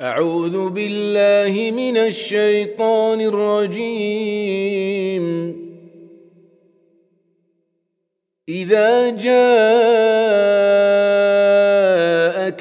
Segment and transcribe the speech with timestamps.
[0.00, 4.46] أعوذ بالله من الشيطان الرجيم.
[8.48, 9.32] إذا جاءك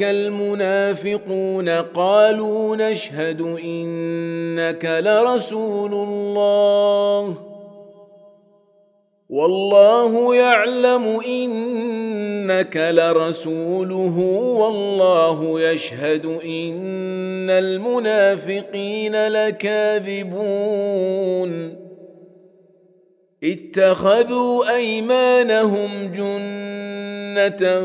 [0.04, 7.36] المنافقون قالوا نشهد إنك لرسول الله.
[9.30, 11.20] والله يعلم
[12.46, 14.20] إنك لرسوله
[14.60, 20.26] والله يشهد إن المنافقين لكاذبون.
[23.44, 27.82] اتخذوا أيمانهم جنة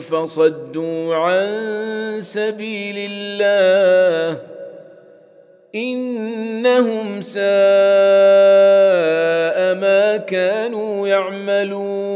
[0.00, 1.48] فصدوا عن
[2.20, 4.40] سبيل الله.
[5.74, 7.46] إنهم ساء
[9.74, 12.15] ما كانوا يعملون.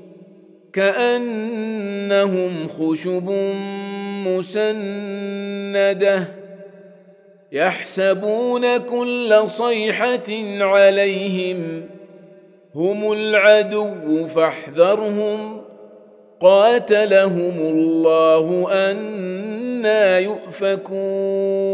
[0.73, 3.29] كأنهم خشب
[4.27, 6.27] مسندة
[7.51, 11.85] يحسبون كل صيحة عليهم
[12.75, 15.61] هم العدو فاحذرهم
[16.39, 21.71] قاتلهم الله أنا يؤفكون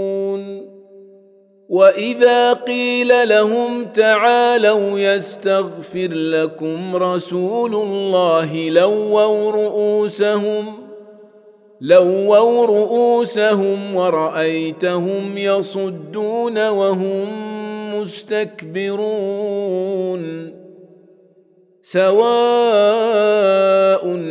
[1.69, 10.87] واذا قيل لهم تعالوا يستغفر لكم رسول الله لووا رؤوسهم
[11.81, 17.27] لووا رؤوسهم ورأيتهم يصدون وهم
[17.99, 19.37] مستكبرون
[21.81, 23.56] سواء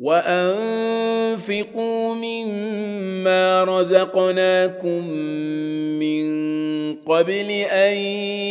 [0.00, 1.74] وأنفقوا
[2.14, 5.08] مما رزقناكم
[5.98, 6.28] من
[6.94, 7.96] قبل أن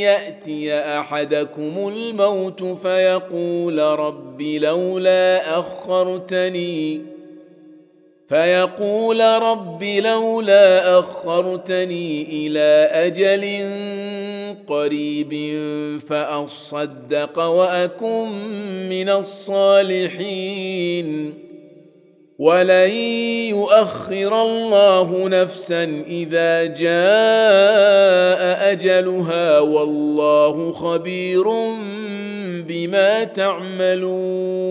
[0.01, 7.16] يأتي أحدكم الموت فيقول رب لولا أخرتني
[8.29, 13.63] فيقول رب لولا أخرتني إلى أجل
[14.67, 15.33] قريب
[16.09, 18.29] فأصدق وأكن
[18.89, 20.57] من الصالحين.
[22.39, 22.91] ولن
[23.49, 28.41] يؤخر الله نفسا إذا جاء
[28.71, 31.43] أجلها والله خبير
[32.67, 34.67] بما تعملون.